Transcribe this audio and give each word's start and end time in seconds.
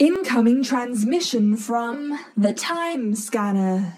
Incoming 0.00 0.62
transmission 0.62 1.56
from 1.56 2.16
the 2.36 2.52
Time 2.52 3.16
Scanner. 3.16 3.94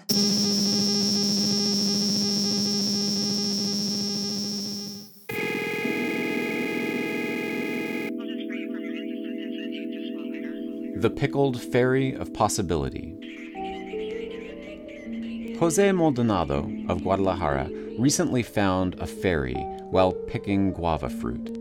The 10.99 11.11
Pickled 11.15 11.61
Fairy 11.61 12.15
of 12.15 12.33
Possibility. 12.33 13.15
Jose 15.59 15.91
Maldonado 15.91 16.67
of 16.89 17.03
Guadalajara 17.03 17.69
recently 17.99 18.41
found 18.41 18.95
a 18.95 19.05
fairy 19.05 19.53
while 19.91 20.13
picking 20.13 20.73
guava 20.73 21.11
fruit. 21.11 21.60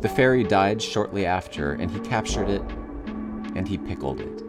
The 0.00 0.08
fairy 0.08 0.44
died 0.44 0.80
shortly 0.80 1.26
after, 1.26 1.72
and 1.72 1.90
he 1.90 2.00
captured 2.00 2.48
it 2.48 2.62
and 3.54 3.68
he 3.68 3.76
pickled 3.76 4.20
it. 4.20 4.42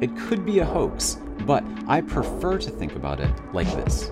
It 0.00 0.16
could 0.16 0.46
be 0.46 0.60
a 0.60 0.64
hoax, 0.64 1.18
but 1.46 1.62
I 1.86 2.00
prefer 2.00 2.58
to 2.58 2.70
think 2.70 2.96
about 2.96 3.20
it 3.20 3.30
like 3.52 3.70
this. 3.84 4.10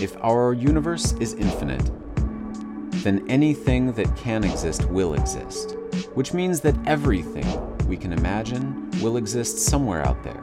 If 0.00 0.16
our 0.24 0.54
universe 0.54 1.12
is 1.20 1.34
infinite, 1.34 1.90
then 3.04 3.24
anything 3.28 3.92
that 3.92 4.16
can 4.16 4.42
exist 4.42 4.88
will 4.88 5.14
exist, 5.14 5.76
which 6.14 6.32
means 6.32 6.60
that 6.60 6.76
everything 6.86 7.46
we 7.86 7.96
can 7.96 8.12
imagine 8.12 8.90
will 9.02 9.18
exist 9.18 9.58
somewhere 9.58 10.06
out 10.06 10.22
there. 10.22 10.40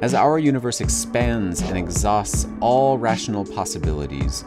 As 0.00 0.14
our 0.14 0.38
universe 0.38 0.80
expands 0.80 1.60
and 1.60 1.76
exhausts 1.76 2.46
all 2.60 2.98
rational 2.98 3.44
possibilities, 3.44 4.44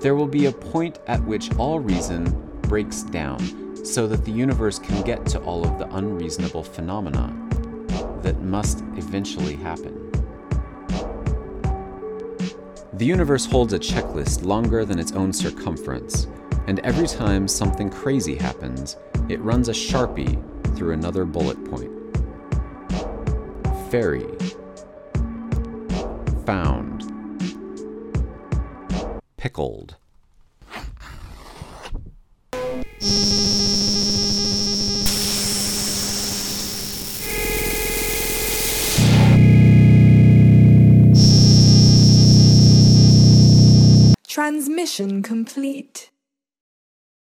there 0.00 0.14
will 0.14 0.26
be 0.26 0.46
a 0.46 0.52
point 0.52 0.98
at 1.06 1.22
which 1.24 1.54
all 1.56 1.80
reason 1.80 2.24
breaks 2.62 3.02
down 3.02 3.84
so 3.84 4.06
that 4.06 4.24
the 4.24 4.30
universe 4.30 4.78
can 4.78 5.02
get 5.02 5.24
to 5.26 5.40
all 5.40 5.66
of 5.66 5.78
the 5.78 5.88
unreasonable 5.96 6.62
phenomena 6.62 7.34
that 8.22 8.40
must 8.42 8.80
eventually 8.96 9.56
happen. 9.56 9.94
The 12.94 13.06
universe 13.06 13.46
holds 13.46 13.72
a 13.72 13.78
checklist 13.78 14.44
longer 14.44 14.84
than 14.84 14.98
its 14.98 15.12
own 15.12 15.32
circumference, 15.32 16.26
and 16.66 16.80
every 16.80 17.06
time 17.06 17.46
something 17.46 17.90
crazy 17.90 18.34
happens, 18.34 18.96
it 19.28 19.40
runs 19.40 19.68
a 19.68 19.72
sharpie 19.72 20.36
through 20.76 20.92
another 20.92 21.24
bullet 21.24 21.62
point. 21.70 21.92
Fairy. 23.90 24.26
Found. 26.44 26.97
Pickled. 29.38 29.94
Transmission 44.26 45.22
complete. 45.22 46.10